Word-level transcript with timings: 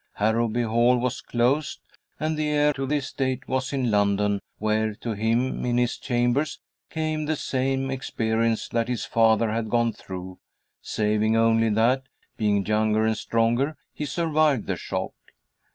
Harrowby 0.13 0.63
Hall 0.63 0.97
was 0.97 1.21
closed, 1.21 1.79
and 2.19 2.35
the 2.35 2.49
heir 2.49 2.73
to 2.73 2.87
the 2.87 2.95
estate 2.95 3.47
was 3.47 3.71
in 3.71 3.91
London, 3.91 4.41
where 4.57 4.95
to 4.95 5.11
him 5.11 5.63
in 5.63 5.77
his 5.77 5.95
chambers 5.99 6.59
came 6.89 7.25
the 7.25 7.35
same 7.35 7.91
experience 7.91 8.67
that 8.69 8.87
his 8.87 9.05
father 9.05 9.51
had 9.51 9.69
gone 9.69 9.93
through, 9.93 10.39
saving 10.81 11.37
only 11.37 11.69
that, 11.69 12.01
being 12.35 12.65
younger 12.65 13.05
and 13.05 13.15
stronger, 13.19 13.77
he 13.93 14.05
survived 14.07 14.65
the 14.65 14.75
shock. 14.75 15.13